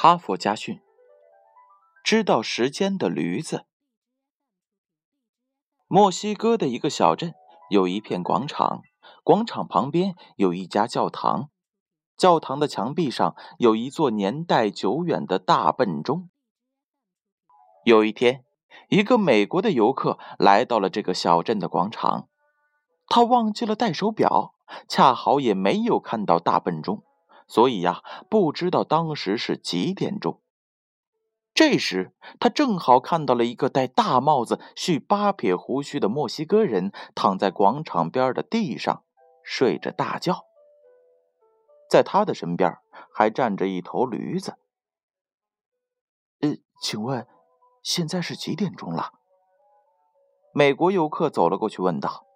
[0.00, 0.80] 哈佛家训：
[2.04, 3.64] 知道时间的驴子。
[5.88, 7.34] 墨西哥的一个小镇
[7.68, 8.82] 有一片广场，
[9.24, 11.50] 广场旁边有一家教堂，
[12.16, 16.30] 教堂的墙壁上有一座年代久远的大笨钟。
[17.84, 18.44] 有一天，
[18.90, 22.28] 一个美国的游客来到了这个小镇的广场，
[23.08, 24.54] 他忘记了带手表，
[24.88, 27.02] 恰好也没有看到大笨钟。
[27.48, 30.40] 所以呀，不知道当时是几点钟。
[31.54, 39.02] 这时，他正好看到了一个戴大帽子、蓄八撇胡须的墨西哥人躺在广场边的地上
[39.42, 40.44] 睡着大觉，
[41.90, 42.78] 在他的身边
[43.12, 44.54] 还站着一头驴子。
[46.42, 47.26] 呃，请问
[47.82, 49.14] 现在是几点钟了？
[50.52, 52.27] 美国游客走了过去问道。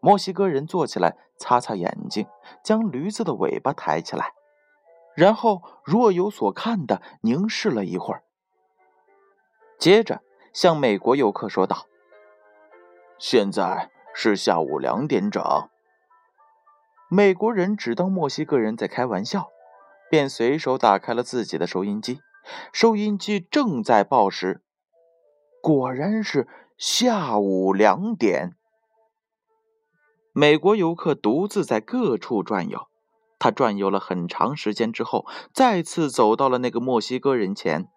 [0.00, 2.26] 墨西哥人坐起来，擦擦眼睛，
[2.62, 4.32] 将驴子的尾巴抬起来，
[5.16, 8.22] 然后若有所看的凝视了一会儿，
[9.78, 11.86] 接着向美国游客说道
[13.18, 15.42] ：“现在是下午两点整。”
[17.10, 19.48] 美国人只当墨西哥人在开玩笑，
[20.10, 22.20] 便随手打开了自己的收音机，
[22.72, 24.62] 收音机正在报时，
[25.62, 26.46] 果然是
[26.76, 28.57] 下午两点。
[30.38, 32.86] 美国游客独自在各处转悠，
[33.40, 37.88] 他转悠了很长时间之后，再次走到了那个墨西哥人前。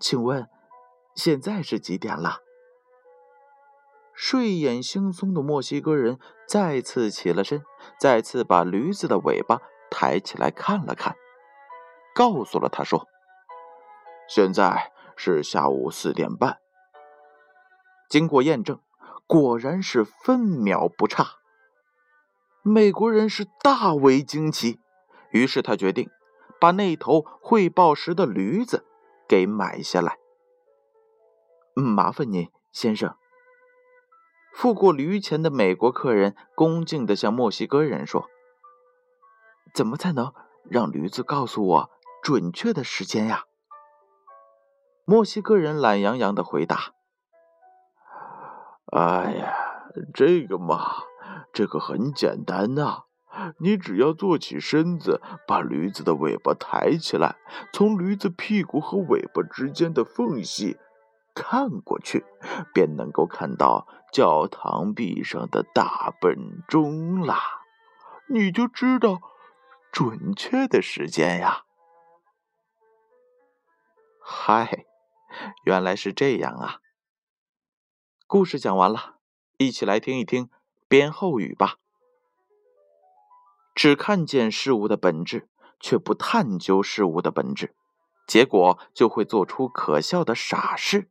[0.00, 0.48] 请问，
[1.14, 2.40] 现在是几点了？
[4.12, 7.62] 睡眼惺忪的墨西哥人再次起了身，
[8.00, 9.60] 再次把驴子的尾巴
[9.92, 11.14] 抬起来看了看，
[12.16, 13.06] 告诉了他说
[14.28, 16.58] ：“现在是下午四点半。”
[18.10, 18.80] 经过验证。
[19.28, 21.34] 果然是分秒不差。
[22.62, 24.80] 美国人是大为惊奇，
[25.30, 26.08] 于是他决定
[26.58, 28.86] 把那头会报时的驴子
[29.28, 30.16] 给买下来。
[31.74, 33.14] 麻烦您，先生。
[34.54, 38.28] 付过驴钱的美国客人恭敬地向墨西哥人说
[39.74, 40.32] ：“怎么才能
[40.64, 41.90] 让驴子告诉我
[42.22, 43.44] 准确的时间呀？”
[45.04, 46.94] 墨西哥人懒洋洋地回答。
[48.92, 49.54] 哎呀，
[50.14, 51.04] 这个嘛，
[51.52, 53.04] 这个很简单呐。
[53.58, 57.36] 你只要坐起身子，把驴子的尾巴抬起来，
[57.72, 60.78] 从驴子屁股和尾巴之间的缝隙
[61.34, 62.24] 看过去，
[62.74, 67.38] 便能够看到教堂壁上的大笨钟啦。
[68.28, 69.20] 你就知道
[69.92, 71.64] 准确的时间呀。
[74.20, 74.86] 嗨，
[75.64, 76.80] 原来是这样啊。
[78.28, 79.16] 故事讲完了，
[79.56, 80.50] 一起来听一听
[80.86, 81.78] 编后语吧。
[83.74, 85.48] 只看见事物的本质，
[85.80, 87.74] 却不探究事物的本质，
[88.26, 91.10] 结果就会做出可笑的傻事。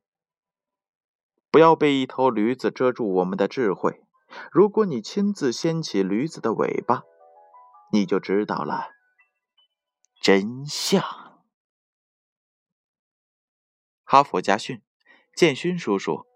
[1.50, 4.04] 不要被一头驴子遮住我们的智慧。
[4.52, 7.02] 如果你亲自掀起驴子的尾巴，
[7.92, 8.92] 你就知道了
[10.22, 11.02] 真相。
[14.04, 14.84] 哈佛家训，
[15.36, 16.28] 建勋叔叔。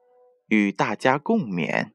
[0.51, 1.91] 与大家共勉。